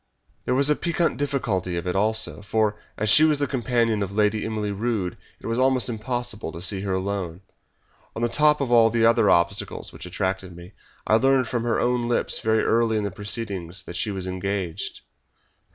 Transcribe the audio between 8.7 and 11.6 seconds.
all the other obstacles which attracted me, I learned